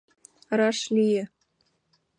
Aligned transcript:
Раш 0.59 0.79
лие. 0.95 1.23